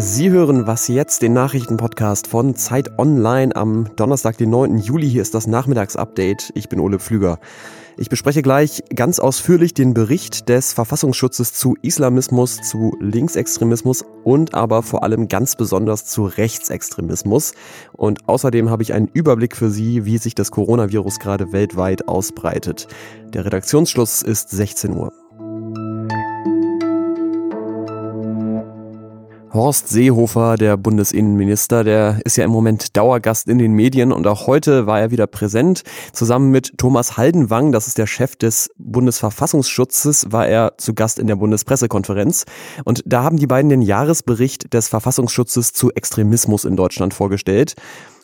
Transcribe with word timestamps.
Sie 0.00 0.30
hören 0.30 0.66
was 0.66 0.88
jetzt, 0.88 1.22
den 1.22 1.32
Nachrichtenpodcast 1.32 2.26
von 2.28 2.54
Zeit 2.54 2.98
Online 2.98 3.54
am 3.54 3.88
Donnerstag, 3.96 4.38
den 4.38 4.50
9. 4.50 4.78
Juli. 4.78 5.08
Hier 5.08 5.22
ist 5.22 5.34
das 5.34 5.46
Nachmittagsupdate. 5.46 6.52
Ich 6.54 6.68
bin 6.68 6.80
Ole 6.80 6.98
Pflüger. 6.98 7.38
Ich 8.00 8.08
bespreche 8.08 8.42
gleich 8.42 8.84
ganz 8.94 9.18
ausführlich 9.18 9.74
den 9.74 9.92
Bericht 9.92 10.48
des 10.48 10.72
Verfassungsschutzes 10.72 11.52
zu 11.52 11.74
Islamismus, 11.82 12.60
zu 12.62 12.96
Linksextremismus 13.00 14.04
und 14.22 14.54
aber 14.54 14.84
vor 14.84 15.02
allem 15.02 15.26
ganz 15.26 15.56
besonders 15.56 16.04
zu 16.04 16.24
Rechtsextremismus. 16.24 17.54
Und 17.92 18.28
außerdem 18.28 18.70
habe 18.70 18.84
ich 18.84 18.92
einen 18.92 19.08
Überblick 19.08 19.56
für 19.56 19.68
Sie, 19.68 20.04
wie 20.04 20.18
sich 20.18 20.36
das 20.36 20.52
Coronavirus 20.52 21.18
gerade 21.18 21.52
weltweit 21.52 22.06
ausbreitet. 22.06 22.86
Der 23.34 23.44
Redaktionsschluss 23.44 24.22
ist 24.22 24.50
16 24.50 24.96
Uhr. 24.96 25.12
Horst 29.58 29.88
Seehofer, 29.88 30.56
der 30.56 30.76
Bundesinnenminister, 30.76 31.82
der 31.82 32.20
ist 32.24 32.36
ja 32.36 32.44
im 32.44 32.50
Moment 32.52 32.96
Dauergast 32.96 33.48
in 33.48 33.58
den 33.58 33.72
Medien 33.72 34.12
und 34.12 34.24
auch 34.28 34.46
heute 34.46 34.86
war 34.86 35.00
er 35.00 35.10
wieder 35.10 35.26
präsent. 35.26 35.82
Zusammen 36.12 36.52
mit 36.52 36.78
Thomas 36.78 37.16
Haldenwang, 37.16 37.72
das 37.72 37.88
ist 37.88 37.98
der 37.98 38.06
Chef 38.06 38.36
des 38.36 38.70
Bundesverfassungsschutzes, 38.78 40.30
war 40.30 40.46
er 40.46 40.74
zu 40.78 40.94
Gast 40.94 41.18
in 41.18 41.26
der 41.26 41.34
Bundespressekonferenz. 41.34 42.44
Und 42.84 43.02
da 43.04 43.24
haben 43.24 43.36
die 43.36 43.48
beiden 43.48 43.68
den 43.68 43.82
Jahresbericht 43.82 44.72
des 44.72 44.86
Verfassungsschutzes 44.86 45.72
zu 45.72 45.90
Extremismus 45.90 46.64
in 46.64 46.76
Deutschland 46.76 47.12
vorgestellt. 47.12 47.74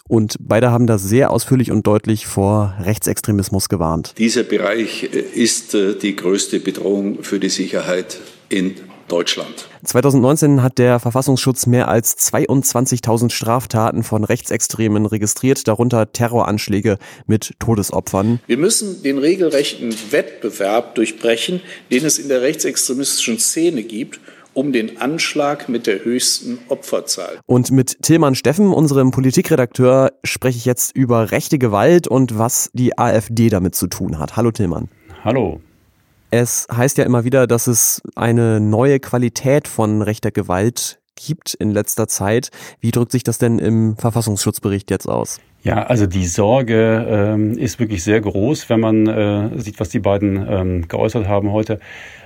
Und 0.07 0.37
beide 0.39 0.71
haben 0.71 0.87
da 0.87 0.99
sehr 0.99 1.33
ausführlich 1.33 1.73
und 1.73 1.85
deutlich 1.85 2.29
vor 2.29 2.75
Rechtsextremismus 2.79 3.69
gewarnt. 3.69 4.15
Dieser 4.19 4.45
Bereich 4.45 5.11
äh, 5.13 5.19
ist 5.19 5.75
äh, 5.75 5.99
die 5.99 6.15
größte 6.15 6.61
Bedrohung 6.61 7.25
für 7.25 7.41
die 7.41 7.49
Sicherheit 7.49 8.21
in 8.49 8.77
Deutschland. 9.09 9.69
2019 9.85 10.63
hat 10.63 10.79
der 10.79 10.99
Verfassungsschutz 11.01 11.67
mehr 11.67 11.89
als 11.89 12.17
22.000 12.33 13.31
Straftaten 13.31 14.03
von 14.03 14.25
Rechtsextremen 14.25 15.07
registriert, 15.07 15.67
darunter 15.69 16.13
Terroranschläge 16.13 16.99
mit 17.27 17.55
Todesopfern. 17.59 18.41
Wir 18.47 18.59
müssen 18.59 19.03
den 19.03 19.19
regelrechten 19.19 19.95
Wettbewerb 20.11 20.95
durchbrechen, 20.95 21.61
den 21.91 22.05
es 22.05 22.19
in 22.19 22.29
der 22.29 22.43
rechtsextremistischen 22.43 23.39
Szene 23.39 23.83
gibt 23.83 24.21
um 24.55 24.73
den 24.73 25.01
Anschlag 25.01 25.69
mit 25.69 25.87
der 25.87 26.05
höchsten 26.05 26.59
Opferzahl. 26.69 27.41
Und 27.47 27.71
mit 27.71 28.03
Tilman 28.03 28.35
Steffen, 28.35 28.73
unserem 28.73 29.11
Politikredakteur, 29.11 30.13
spreche 30.23 30.59
ich 30.59 30.65
jetzt 30.65 30.97
über 30.97 31.33
rechte 31.33 31.59
Gewalt 31.59 32.09
und 32.09 32.39
was 32.39 32.71
die 32.73 32.97
AfD 32.97 33.49
damit 33.49 33.75
zu 33.75 33.89
tun 33.89 34.19
hat. 34.19 34.37
Hallo 34.37 34.53
Tilman. 34.53 34.89
Hallo. 35.25 35.61
Es 36.37 36.67
heißt 36.69 36.99
ja 36.99 37.05
immer 37.05 37.23
wieder, 37.23 37.47
dass 37.47 37.69
es 37.69 38.03
eine 38.17 38.59
neue 38.59 38.99
Qualität 38.99 39.69
von 39.69 40.03
rechter 40.03 40.33
Gewalt 40.33 40.99
gibt 41.15 41.55
in 41.55 41.71
letzter 41.71 42.09
Zeit. 42.09 42.51
Wie 42.81 42.91
drückt 42.91 43.13
sich 43.13 43.23
das 43.23 43.39
denn 43.39 43.61
im 43.61 43.97
Verfassungsschutzbericht 43.97 44.91
jetzt 44.91 45.09
aus? 45.09 45.39
Ja, 45.63 45.85
also 45.85 46.07
die 46.07 46.27
Sorge 46.27 47.07
ähm, 47.09 47.57
ist 47.57 47.79
wirklich 47.79 48.03
sehr 48.03 48.21
groß, 48.21 48.69
wenn 48.69 48.81
man 48.81 49.07
äh, 49.07 49.61
sieht, 49.61 49.79
was 49.79 49.91
die 49.91 50.01
beiden 50.01 50.45
ähm, 50.51 50.89
geäußert 50.89 51.29
haben 51.29 51.53
heute. 51.53 51.79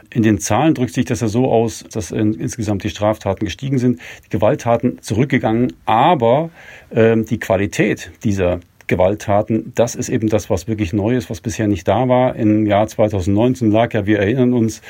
In 0.09 0.23
den 0.23 0.39
Zahlen 0.39 0.73
drückt 0.73 0.95
sich 0.95 1.05
das 1.05 1.21
ja 1.21 1.29
so 1.29 1.53
aus, 1.53 1.85
dass 1.93 2.11
in, 2.11 2.33
insgesamt 2.33 2.85
die 2.85 2.89
Straftaten 2.89 3.45
gestiegen 3.45 3.77
sind, 3.77 4.01
die 4.25 4.31
Gewalttaten 4.31 5.03
zurückgegangen, 5.03 5.75
aber 5.85 6.49
ähm, 6.91 7.27
die 7.27 7.39
Qualität 7.39 8.11
dieser 8.25 8.61
Gewalttaten, 8.89 9.73
das 9.75 9.95
ist 9.95 10.09
eben 10.09 10.29
das, 10.29 10.51
was 10.51 10.67
wirklich 10.67 10.93
neu 10.93 11.17
ist, 11.17 11.31
was 11.31 11.41
bisher 11.41 11.69
nicht 11.69 11.87
da 11.87 12.09
war. 12.09 12.35
Im 12.37 12.67
Jahr 12.67 12.87
2019 12.89 13.71
lag 13.71 13.95
ja, 13.95 14.07
wir 14.07 14.19
erinnern 14.19 14.53
uns, 14.53 14.83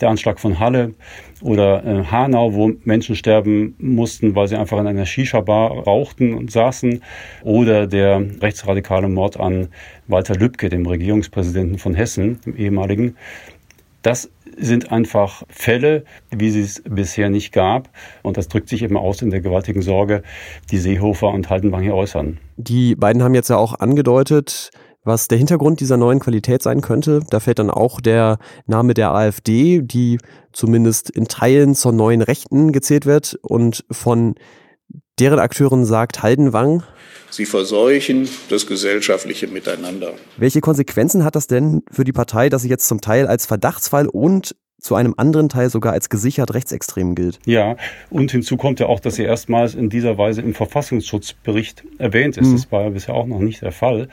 der 0.00 0.08
Anschlag 0.08 0.40
von 0.40 0.58
Halle 0.58 0.94
oder 1.42 1.84
äh, 1.84 2.04
Hanau, 2.04 2.54
wo 2.54 2.72
Menschen 2.84 3.16
sterben 3.16 3.74
mussten, 3.78 4.34
weil 4.34 4.48
sie 4.48 4.56
einfach 4.56 4.78
in 4.78 4.86
einer 4.86 5.06
Shisha-Bar 5.06 5.84
rauchten 5.84 6.34
und 6.34 6.50
saßen. 6.50 7.02
Oder 7.42 7.86
der 7.86 8.24
rechtsradikale 8.40 9.08
Mord 9.08 9.38
an 9.38 9.68
Walter 10.08 10.34
Lübcke, 10.34 10.68
dem 10.68 10.86
Regierungspräsidenten 10.86 11.78
von 11.78 11.94
Hessen, 11.94 12.40
dem 12.46 12.56
ehemaligen. 12.56 13.16
Das 14.02 14.30
sind 14.56 14.92
einfach 14.92 15.42
Fälle, 15.48 16.04
wie 16.30 16.50
sie 16.50 16.62
es 16.62 16.82
bisher 16.84 17.30
nicht 17.30 17.52
gab. 17.52 17.88
Und 18.22 18.36
das 18.36 18.48
drückt 18.48 18.68
sich 18.68 18.82
eben 18.82 18.96
aus 18.96 19.22
in 19.22 19.30
der 19.30 19.40
gewaltigen 19.40 19.82
Sorge, 19.82 20.22
die 20.70 20.78
Seehofer 20.78 21.28
und 21.28 21.48
Haldenwang 21.48 21.82
hier 21.82 21.94
äußern. 21.94 22.38
Die 22.56 22.94
beiden 22.94 23.22
haben 23.22 23.34
jetzt 23.34 23.48
ja 23.48 23.56
auch 23.56 23.78
angedeutet, 23.78 24.70
was 25.04 25.28
der 25.28 25.38
Hintergrund 25.38 25.80
dieser 25.80 25.96
neuen 25.96 26.20
Qualität 26.20 26.62
sein 26.62 26.80
könnte. 26.80 27.20
Da 27.30 27.40
fällt 27.40 27.58
dann 27.58 27.70
auch 27.70 28.00
der 28.00 28.38
Name 28.66 28.94
der 28.94 29.12
AfD, 29.12 29.82
die 29.82 30.18
zumindest 30.52 31.10
in 31.10 31.26
Teilen 31.26 31.74
zur 31.74 31.92
neuen 31.92 32.22
Rechten 32.22 32.72
gezählt 32.72 33.06
wird 33.06 33.38
und 33.42 33.84
von 33.90 34.34
deren 35.18 35.38
Akteuren 35.38 35.84
sagt 35.84 36.22
Haldenwang, 36.22 36.82
Sie 37.30 37.46
verseuchen 37.46 38.28
das 38.50 38.66
gesellschaftliche 38.66 39.46
Miteinander. 39.46 40.12
Welche 40.36 40.60
Konsequenzen 40.60 41.24
hat 41.24 41.34
das 41.34 41.46
denn 41.46 41.82
für 41.90 42.04
die 42.04 42.12
Partei, 42.12 42.50
dass 42.50 42.60
sie 42.60 42.68
jetzt 42.68 42.86
zum 42.86 43.00
Teil 43.00 43.26
als 43.26 43.46
Verdachtsfall 43.46 44.06
und 44.06 44.54
zu 44.82 44.96
einem 44.96 45.14
anderen 45.16 45.48
Teil 45.48 45.70
sogar 45.70 45.92
als 45.92 46.10
gesichert 46.10 46.52
rechtsextrem 46.52 47.14
gilt. 47.14 47.38
Ja, 47.46 47.76
und 48.10 48.32
hinzu 48.32 48.56
kommt 48.56 48.80
ja 48.80 48.86
auch, 48.86 49.00
dass 49.00 49.14
sie 49.14 49.22
erstmals 49.22 49.74
in 49.74 49.88
dieser 49.88 50.18
Weise 50.18 50.42
im 50.42 50.54
Verfassungsschutzbericht 50.54 51.84
erwähnt 51.98 52.36
ist. 52.36 52.48
Mhm. 52.48 52.56
Das 52.56 52.72
war 52.72 52.82
ja 52.82 52.90
bisher 52.90 53.14
auch 53.14 53.26
noch 53.26 53.38
nicht 53.38 53.62
der 53.62 53.72
Fall. 53.72 54.08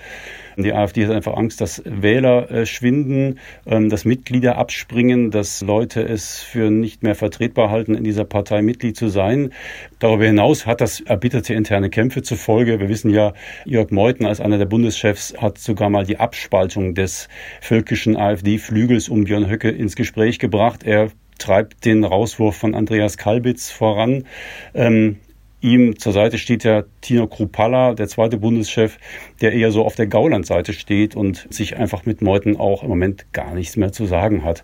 Die 0.64 0.74
AfD 0.74 1.06
hat 1.06 1.14
einfach 1.14 1.38
Angst, 1.38 1.62
dass 1.62 1.82
Wähler 1.86 2.52
äh, 2.52 2.66
schwinden, 2.66 3.40
ähm, 3.66 3.90
dass 3.90 4.06
Mitglieder 4.06 4.58
abspringen, 4.58 5.32
dass 5.32 5.62
Leute 5.62 6.02
es 6.02 6.40
für 6.40 6.70
nicht 6.70 7.04
mehr 7.04 7.16
vertretbar 7.16 7.70
halten, 7.70 7.96
in 7.96 8.04
dieser 8.04 8.26
Partei 8.26 8.62
Mitglied 8.62 8.98
zu 8.98 9.10
sein. 9.10 9.52
Darüber 10.00 10.26
hinaus 10.26 10.66
hat 10.66 10.82
das 10.82 11.02
erbitterte 11.02 11.54
interne 11.54 11.90
Kämpfe 11.90 12.22
zur 12.22 12.38
Folge. 12.38 12.80
Wir 12.80 12.90
wissen 12.90 13.12
ja, 13.12 13.34
Jörg 13.66 13.92
Meuthen 13.92 14.26
als 14.26 14.42
einer 14.42 14.58
der 14.58 14.66
Bundeschefs 14.66 15.34
hat 15.38 15.58
sogar 15.58 15.90
mal 15.90 16.06
die 16.06 16.20
Abspaltung 16.20 16.96
des 16.96 17.30
völkischen 17.62 18.18
AfD-Flügels 18.18 19.10
um 19.10 19.24
Björn 19.24 19.50
Höcke 19.50 19.70
ins 19.70 19.96
Gespräch 19.96 20.40
gebracht. 20.40 20.84
Er 20.84 21.10
treibt 21.38 21.86
den 21.86 22.04
Rauswurf 22.04 22.56
von 22.56 22.76
Andreas 22.76 23.18
Kalbitz 23.18 23.72
voran. 23.72 24.26
Ähm, 24.74 25.18
Ihm 25.62 26.00
zur 26.00 26.14
Seite 26.14 26.38
steht 26.38 26.64
ja 26.64 26.84
Tino 27.02 27.28
Krupalla, 27.28 27.94
der 27.94 28.08
zweite 28.08 28.38
Bundeschef, 28.38 28.98
der 29.42 29.52
eher 29.52 29.72
so 29.72 29.84
auf 29.84 29.96
der 29.96 30.08
Gauland-Seite 30.08 30.72
steht 30.72 31.16
und 31.16 31.48
sich 31.50 31.76
einfach 31.78 32.06
mit 32.06 32.22
Meuthen 32.22 32.58
auch 32.58 32.84
im 32.84 32.90
Moment 32.90 33.34
gar 33.34 33.54
nichts 33.54 33.76
mehr 33.76 33.92
zu 33.92 34.06
sagen 34.06 34.46
hat. 34.46 34.64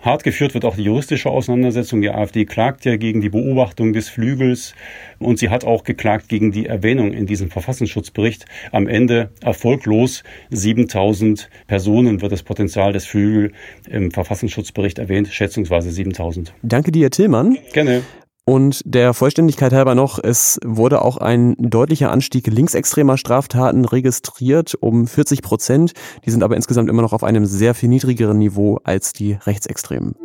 Hart 0.00 0.24
geführt 0.24 0.54
wird 0.54 0.64
auch 0.64 0.74
die 0.74 0.82
juristische 0.82 1.30
Auseinandersetzung. 1.30 2.00
Die 2.00 2.10
AfD 2.10 2.44
klagt 2.44 2.84
ja 2.84 2.96
gegen 2.96 3.20
die 3.20 3.28
Beobachtung 3.28 3.92
des 3.92 4.08
Flügels 4.08 4.74
und 5.20 5.38
sie 5.38 5.48
hat 5.48 5.64
auch 5.64 5.84
geklagt 5.84 6.28
gegen 6.28 6.50
die 6.50 6.66
Erwähnung 6.66 7.12
in 7.12 7.26
diesem 7.26 7.50
Verfassungsschutzbericht. 7.50 8.46
Am 8.72 8.88
Ende 8.88 9.30
erfolglos 9.42 10.24
7000 10.50 11.48
Personen 11.68 12.20
wird 12.20 12.32
das 12.32 12.42
Potenzial 12.42 12.92
des 12.92 13.06
Flügel 13.06 13.52
im 13.88 14.10
Verfassungsschutzbericht 14.10 14.98
erwähnt, 14.98 15.28
schätzungsweise 15.28 15.92
7000. 15.92 16.52
Danke 16.62 16.90
dir, 16.90 17.10
Tillmann. 17.10 17.58
Gerne. 17.72 18.02
Und 18.44 18.82
der 18.84 19.14
Vollständigkeit 19.14 19.72
halber 19.72 19.94
noch, 19.94 20.18
es 20.18 20.58
wurde 20.64 21.02
auch 21.02 21.16
ein 21.16 21.54
deutlicher 21.58 22.10
Anstieg 22.10 22.48
linksextremer 22.48 23.16
Straftaten 23.16 23.84
registriert 23.84 24.74
um 24.80 25.06
40 25.06 25.42
Prozent. 25.42 25.92
Die 26.26 26.30
sind 26.30 26.42
aber 26.42 26.56
insgesamt 26.56 26.90
immer 26.90 27.02
noch 27.02 27.12
auf 27.12 27.22
einem 27.22 27.46
sehr 27.46 27.74
viel 27.74 27.88
niedrigeren 27.88 28.38
Niveau 28.38 28.80
als 28.82 29.12
die 29.12 29.34
rechtsextremen. 29.34 30.16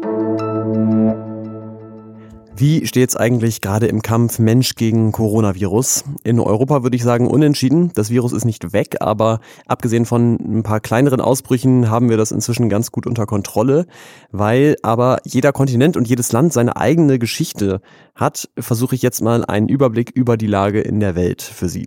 Wie 2.59 2.87
steht 2.87 3.09
es 3.09 3.15
eigentlich 3.15 3.61
gerade 3.61 3.85
im 3.85 4.01
Kampf 4.01 4.39
Mensch 4.39 4.73
gegen 4.73 5.11
Coronavirus? 5.11 6.05
In 6.23 6.39
Europa 6.39 6.81
würde 6.81 6.95
ich 6.95 7.03
sagen 7.03 7.27
unentschieden. 7.27 7.91
Das 7.93 8.09
Virus 8.09 8.33
ist 8.33 8.45
nicht 8.45 8.73
weg, 8.73 8.95
aber 8.99 9.41
abgesehen 9.67 10.07
von 10.07 10.39
ein 10.39 10.63
paar 10.63 10.79
kleineren 10.79 11.21
Ausbrüchen 11.21 11.91
haben 11.91 12.09
wir 12.09 12.17
das 12.17 12.31
inzwischen 12.31 12.67
ganz 12.67 12.91
gut 12.91 13.05
unter 13.05 13.27
Kontrolle. 13.27 13.85
Weil 14.31 14.75
aber 14.81 15.19
jeder 15.23 15.51
Kontinent 15.51 15.97
und 15.97 16.07
jedes 16.07 16.31
Land 16.31 16.51
seine 16.51 16.75
eigene 16.77 17.19
Geschichte 17.19 17.79
hat, 18.15 18.49
versuche 18.57 18.95
ich 18.95 19.03
jetzt 19.03 19.21
mal 19.21 19.45
einen 19.45 19.69
Überblick 19.69 20.09
über 20.09 20.35
die 20.35 20.47
Lage 20.47 20.81
in 20.81 20.99
der 20.99 21.13
Welt 21.13 21.43
für 21.43 21.69
Sie. 21.69 21.85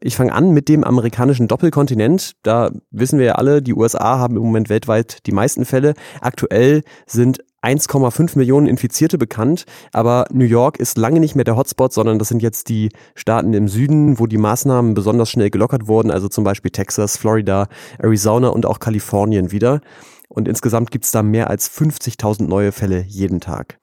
Ich 0.00 0.14
fange 0.14 0.32
an 0.32 0.50
mit 0.50 0.68
dem 0.68 0.84
amerikanischen 0.84 1.48
Doppelkontinent. 1.48 2.34
Da 2.44 2.70
wissen 2.92 3.18
wir 3.18 3.26
ja 3.26 3.34
alle, 3.34 3.62
die 3.62 3.74
USA 3.74 4.18
haben 4.18 4.36
im 4.36 4.42
Moment 4.42 4.68
weltweit 4.68 5.26
die 5.26 5.32
meisten 5.32 5.64
Fälle. 5.64 5.94
Aktuell 6.20 6.82
sind 7.06 7.40
1,5 7.62 8.36
Millionen 8.36 8.66
Infizierte 8.66 9.18
bekannt, 9.18 9.64
aber 9.92 10.26
New 10.32 10.44
York 10.44 10.78
ist 10.78 10.98
lange 10.98 11.20
nicht 11.20 11.34
mehr 11.34 11.44
der 11.44 11.56
Hotspot, 11.56 11.92
sondern 11.92 12.18
das 12.18 12.28
sind 12.28 12.42
jetzt 12.42 12.68
die 12.68 12.90
Staaten 13.14 13.54
im 13.54 13.68
Süden, 13.68 14.18
wo 14.18 14.26
die 14.26 14.38
Maßnahmen 14.38 14.94
besonders 14.94 15.30
schnell 15.30 15.50
gelockert 15.50 15.86
wurden, 15.86 16.10
also 16.10 16.28
zum 16.28 16.44
Beispiel 16.44 16.70
Texas, 16.70 17.16
Florida, 17.16 17.68
Arizona 17.98 18.48
und 18.48 18.66
auch 18.66 18.80
Kalifornien 18.80 19.52
wieder. 19.52 19.80
Und 20.28 20.48
insgesamt 20.48 20.90
gibt 20.90 21.04
es 21.04 21.10
da 21.10 21.22
mehr 21.22 21.50
als 21.50 21.70
50.000 21.70 22.44
neue 22.44 22.72
Fälle 22.72 23.04
jeden 23.06 23.40
Tag. 23.40 23.78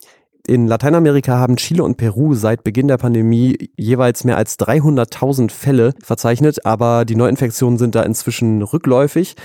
In 0.48 0.66
Lateinamerika 0.66 1.38
haben 1.38 1.58
Chile 1.58 1.84
und 1.84 1.98
Peru 1.98 2.34
seit 2.34 2.64
Beginn 2.64 2.88
der 2.88 2.98
Pandemie 2.98 3.70
jeweils 3.78 4.24
mehr 4.24 4.36
als 4.36 4.58
300.000 4.58 5.52
Fälle 5.52 5.94
verzeichnet, 6.02 6.66
aber 6.66 7.06
die 7.06 7.16
Neuinfektionen 7.16 7.78
sind 7.78 7.94
da 7.94 8.02
inzwischen 8.02 8.64
rückläufig. 8.64 9.36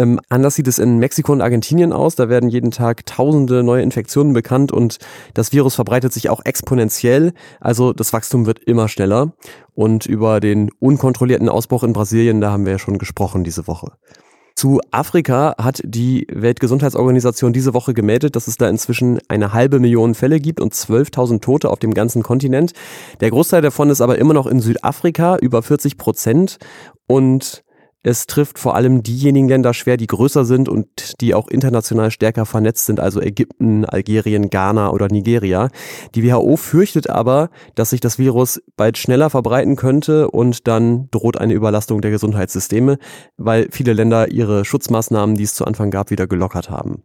Ähm, 0.00 0.18
anders 0.30 0.54
sieht 0.54 0.66
es 0.66 0.78
in 0.78 0.96
Mexiko 0.98 1.30
und 1.30 1.42
Argentinien 1.42 1.92
aus. 1.92 2.16
Da 2.16 2.30
werden 2.30 2.48
jeden 2.48 2.70
Tag 2.70 3.04
tausende 3.04 3.62
neue 3.62 3.82
Infektionen 3.82 4.32
bekannt 4.32 4.72
und 4.72 4.96
das 5.34 5.52
Virus 5.52 5.74
verbreitet 5.74 6.14
sich 6.14 6.30
auch 6.30 6.40
exponentiell. 6.42 7.34
Also 7.60 7.92
das 7.92 8.14
Wachstum 8.14 8.46
wird 8.46 8.60
immer 8.60 8.88
schneller. 8.88 9.34
Und 9.74 10.06
über 10.06 10.40
den 10.40 10.70
unkontrollierten 10.78 11.50
Ausbruch 11.50 11.84
in 11.84 11.92
Brasilien, 11.92 12.40
da 12.40 12.50
haben 12.50 12.64
wir 12.64 12.72
ja 12.72 12.78
schon 12.78 12.96
gesprochen 12.96 13.44
diese 13.44 13.66
Woche. 13.66 13.92
Zu 14.54 14.80
Afrika 14.90 15.54
hat 15.58 15.82
die 15.84 16.26
Weltgesundheitsorganisation 16.32 17.52
diese 17.52 17.74
Woche 17.74 17.92
gemeldet, 17.92 18.36
dass 18.36 18.48
es 18.48 18.56
da 18.56 18.70
inzwischen 18.70 19.18
eine 19.28 19.52
halbe 19.52 19.80
Million 19.80 20.14
Fälle 20.14 20.40
gibt 20.40 20.60
und 20.60 20.72
12.000 20.72 21.40
Tote 21.40 21.68
auf 21.68 21.78
dem 21.78 21.92
ganzen 21.92 22.22
Kontinent. 22.22 22.72
Der 23.20 23.30
Großteil 23.30 23.60
davon 23.60 23.90
ist 23.90 24.00
aber 24.00 24.16
immer 24.16 24.32
noch 24.34 24.46
in 24.46 24.60
Südafrika, 24.60 25.36
über 25.36 25.62
40 25.62 25.98
Prozent. 25.98 26.58
Und 27.06 27.64
es 28.02 28.26
trifft 28.26 28.58
vor 28.58 28.76
allem 28.76 29.02
diejenigen 29.02 29.48
Länder 29.48 29.74
schwer, 29.74 29.98
die 29.98 30.06
größer 30.06 30.46
sind 30.46 30.68
und 30.70 31.20
die 31.20 31.34
auch 31.34 31.48
international 31.48 32.10
stärker 32.10 32.46
vernetzt 32.46 32.86
sind, 32.86 32.98
also 32.98 33.20
Ägypten, 33.20 33.84
Algerien, 33.84 34.48
Ghana 34.48 34.90
oder 34.90 35.08
Nigeria. 35.08 35.68
Die 36.14 36.24
WHO 36.24 36.56
fürchtet 36.56 37.10
aber, 37.10 37.50
dass 37.74 37.90
sich 37.90 38.00
das 38.00 38.18
Virus 38.18 38.62
bald 38.76 38.96
schneller 38.96 39.28
verbreiten 39.28 39.76
könnte 39.76 40.30
und 40.30 40.66
dann 40.66 41.08
droht 41.10 41.38
eine 41.38 41.52
Überlastung 41.52 42.00
der 42.00 42.10
Gesundheitssysteme, 42.10 42.96
weil 43.36 43.68
viele 43.70 43.92
Länder 43.92 44.30
ihre 44.30 44.64
Schutzmaßnahmen, 44.64 45.36
die 45.36 45.44
es 45.44 45.54
zu 45.54 45.66
Anfang 45.66 45.90
gab, 45.90 46.10
wieder 46.10 46.26
gelockert 46.26 46.70
haben. 46.70 47.02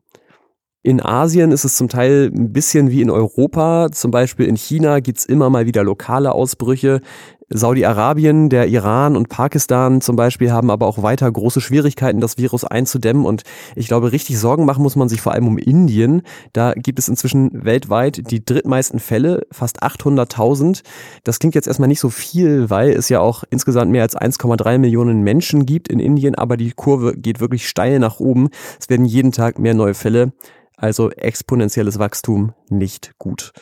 In 0.85 1.01
Asien 1.03 1.51
ist 1.51 1.65
es 1.65 1.77
zum 1.77 1.89
Teil 1.89 2.31
ein 2.31 2.53
bisschen 2.53 2.91
wie 2.91 3.01
in 3.01 3.09
Europa. 3.09 3.89
Zum 3.91 4.11
Beispiel 4.11 4.45
in 4.45 4.55
China 4.55 4.99
gibt's 4.99 5.25
immer 5.25 5.49
mal 5.49 5.65
wieder 5.65 5.83
lokale 5.83 6.31
Ausbrüche. 6.31 7.01
Saudi-Arabien, 7.49 8.49
der 8.49 8.67
Iran 8.67 9.15
und 9.15 9.29
Pakistan 9.29 10.01
zum 10.01 10.15
Beispiel 10.15 10.51
haben 10.51 10.71
aber 10.71 10.87
auch 10.87 11.03
weiter 11.03 11.31
große 11.31 11.61
Schwierigkeiten, 11.61 12.19
das 12.19 12.37
Virus 12.37 12.63
einzudämmen. 12.63 13.25
Und 13.25 13.43
ich 13.75 13.87
glaube, 13.87 14.11
richtig 14.11 14.39
Sorgen 14.39 14.65
machen 14.65 14.81
muss 14.81 14.95
man 14.95 15.09
sich 15.09 15.21
vor 15.21 15.33
allem 15.33 15.47
um 15.47 15.57
Indien. 15.57 16.23
Da 16.53 16.73
gibt 16.73 16.97
es 16.97 17.07
inzwischen 17.07 17.63
weltweit 17.63 18.31
die 18.31 18.43
drittmeisten 18.43 18.99
Fälle, 18.99 19.45
fast 19.51 19.83
800.000. 19.83 20.81
Das 21.23 21.39
klingt 21.39 21.55
jetzt 21.55 21.67
erstmal 21.67 21.87
nicht 21.87 21.99
so 21.99 22.09
viel, 22.09 22.69
weil 22.69 22.91
es 22.91 23.09
ja 23.09 23.19
auch 23.19 23.43
insgesamt 23.49 23.91
mehr 23.91 24.03
als 24.03 24.17
1,3 24.17 24.79
Millionen 24.79 25.21
Menschen 25.21 25.65
gibt 25.65 25.87
in 25.87 25.99
Indien. 25.99 26.35
Aber 26.35 26.57
die 26.57 26.71
Kurve 26.71 27.15
geht 27.15 27.39
wirklich 27.39 27.67
steil 27.67 27.99
nach 27.99 28.19
oben. 28.19 28.49
Es 28.79 28.89
werden 28.89 29.05
jeden 29.05 29.31
Tag 29.31 29.59
mehr 29.59 29.75
neue 29.75 29.93
Fälle. 29.93 30.33
Also 30.77 31.11
exponentielles 31.11 31.99
Wachstum 31.99 32.53
nicht 32.69 33.13
gut. 33.17 33.53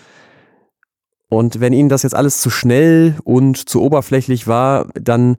Und 1.33 1.59
wenn 1.59 1.73
Ihnen 1.73 1.89
das 1.89 2.03
jetzt 2.03 2.13
alles 2.13 2.41
zu 2.41 2.51
schnell 2.51 3.15
und 3.23 3.57
zu 3.57 3.81
oberflächlich 3.81 4.45
war, 4.45 4.87
dann 4.93 5.37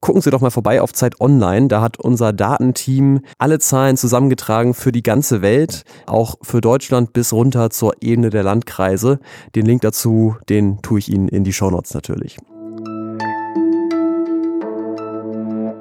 gucken 0.00 0.20
Sie 0.20 0.30
doch 0.30 0.42
mal 0.42 0.50
vorbei 0.50 0.82
auf 0.82 0.92
Zeit 0.92 1.22
Online. 1.22 1.68
Da 1.68 1.80
hat 1.80 1.98
unser 1.98 2.34
Datenteam 2.34 3.20
alle 3.38 3.58
Zahlen 3.58 3.96
zusammengetragen 3.96 4.74
für 4.74 4.92
die 4.92 5.02
ganze 5.02 5.40
Welt, 5.40 5.84
auch 6.04 6.34
für 6.42 6.60
Deutschland 6.60 7.14
bis 7.14 7.32
runter 7.32 7.70
zur 7.70 7.94
Ebene 8.02 8.28
der 8.28 8.42
Landkreise. 8.42 9.18
Den 9.54 9.64
Link 9.64 9.80
dazu, 9.80 10.36
den 10.50 10.82
tue 10.82 10.98
ich 10.98 11.10
Ihnen 11.10 11.28
in 11.28 11.44
die 11.44 11.54
Shownotes 11.54 11.94
natürlich. 11.94 12.36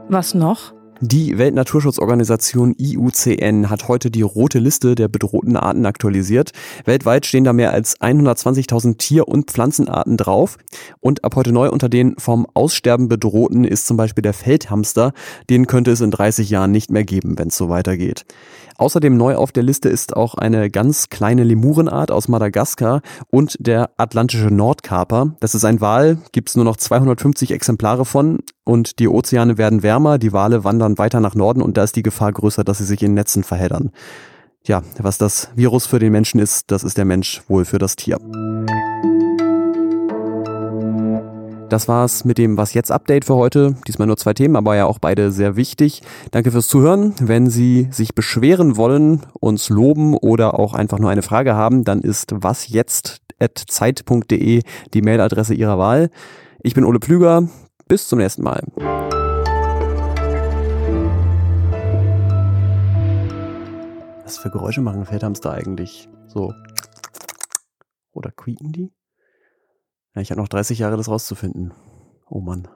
Was 0.07 0.33
noch? 0.33 0.74
Die 1.01 1.37
Weltnaturschutzorganisation 1.37 2.73
IUCN 2.77 3.69
hat 3.69 3.89
heute 3.89 4.09
die 4.09 4.21
rote 4.21 4.59
Liste 4.59 4.95
der 4.95 5.09
bedrohten 5.09 5.57
Arten 5.57 5.85
aktualisiert. 5.85 6.51
Weltweit 6.85 7.25
stehen 7.25 7.43
da 7.43 7.51
mehr 7.51 7.73
als 7.73 7.99
120.000 7.99 8.97
Tier- 8.97 9.27
und 9.27 9.51
Pflanzenarten 9.51 10.15
drauf. 10.15 10.57
Und 11.01 11.25
ab 11.25 11.35
heute 11.35 11.51
neu 11.51 11.69
unter 11.69 11.89
den 11.89 12.15
vom 12.17 12.47
Aussterben 12.53 13.09
bedrohten 13.09 13.65
ist 13.65 13.87
zum 13.87 13.97
Beispiel 13.97 14.21
der 14.21 14.33
Feldhamster. 14.33 15.11
Den 15.49 15.67
könnte 15.67 15.91
es 15.91 15.99
in 15.99 16.11
30 16.11 16.49
Jahren 16.49 16.71
nicht 16.71 16.89
mehr 16.89 17.03
geben, 17.03 17.37
wenn 17.37 17.49
es 17.49 17.57
so 17.57 17.67
weitergeht. 17.67 18.25
Außerdem 18.77 19.17
neu 19.17 19.35
auf 19.35 19.51
der 19.51 19.63
Liste 19.63 19.89
ist 19.89 20.15
auch 20.15 20.35
eine 20.35 20.69
ganz 20.69 21.09
kleine 21.09 21.43
Lemurenart 21.43 22.09
aus 22.09 22.29
Madagaskar 22.29 23.01
und 23.29 23.57
der 23.59 23.91
atlantische 23.97 24.47
Nordkaper. 24.47 25.35
Das 25.41 25.55
ist 25.55 25.65
ein 25.65 25.81
Wal, 25.81 26.19
gibt 26.31 26.49
es 26.49 26.55
nur 26.55 26.65
noch 26.65 26.77
250 26.77 27.51
Exemplare 27.51 28.05
von 28.05 28.39
und 28.65 28.99
die 28.99 29.07
Ozeane 29.07 29.57
werden 29.57 29.83
wärmer, 29.83 30.17
die 30.17 30.33
Wale 30.33 30.65
wandern 30.65 30.97
weiter 30.97 31.21
nach 31.21 31.35
Norden 31.35 31.61
und 31.61 31.77
da 31.77 31.83
ist 31.83 31.95
die 31.95 32.03
Gefahr 32.03 32.33
größer, 32.33 32.65
dass 32.65 32.79
sie 32.79 32.85
sich 32.85 33.01
in 33.01 33.13
Netzen 33.13 33.43
verheddern. 33.43 33.91
Ja, 34.65 34.81
was 34.97 35.17
das 35.17 35.49
Virus 35.55 35.85
für 35.85 35.99
den 35.99 36.11
Menschen 36.11 36.39
ist, 36.39 36.71
das 36.71 36.83
ist 36.83 36.97
der 36.97 37.05
Mensch 37.05 37.43
wohl 37.47 37.65
für 37.65 37.77
das 37.77 37.95
Tier. 37.95 38.17
Das 41.69 41.87
war's 41.87 42.25
mit 42.25 42.37
dem 42.37 42.57
Was 42.57 42.73
jetzt 42.73 42.91
Update 42.91 43.23
für 43.25 43.35
heute. 43.35 43.75
Diesmal 43.87 44.07
nur 44.07 44.17
zwei 44.17 44.33
Themen, 44.33 44.55
aber 44.55 44.75
ja 44.75 44.85
auch 44.85 44.99
beide 44.99 45.31
sehr 45.31 45.55
wichtig. 45.55 46.01
Danke 46.31 46.51
fürs 46.51 46.67
Zuhören. 46.67 47.13
Wenn 47.19 47.49
Sie 47.49 47.87
sich 47.91 48.15
beschweren 48.15 48.77
wollen, 48.77 49.21
uns 49.39 49.69
loben 49.69 50.15
oder 50.15 50.59
auch 50.59 50.73
einfach 50.73 50.99
nur 50.99 51.09
eine 51.09 51.23
Frage 51.23 51.55
haben, 51.55 51.83
dann 51.83 51.99
ist 52.01 52.33
wasjetzt@zeit.de 52.35 54.61
die 54.93 55.01
Mailadresse 55.01 55.53
Ihrer 55.53 55.77
Wahl. 55.77 56.09
Ich 56.61 56.75
bin 56.75 56.85
Ole 56.85 56.99
Plüger. 56.99 57.49
Bis 57.87 58.07
zum 58.07 58.17
nächsten 58.17 58.41
Mal. 58.41 58.63
Was 64.23 64.39
für 64.39 64.49
Geräusche 64.49 64.81
machen 64.81 65.05
Feldhamster 65.05 65.51
eigentlich? 65.51 66.09
So. 66.27 66.51
Oder 68.11 68.31
quieken 68.31 68.71
die? 68.71 68.91
Ja, 70.15 70.21
ich 70.21 70.31
habe 70.31 70.41
noch 70.41 70.47
30 70.47 70.79
Jahre, 70.79 70.97
das 70.97 71.09
rauszufinden. 71.09 71.73
Oh 72.27 72.39
Mann. 72.39 72.67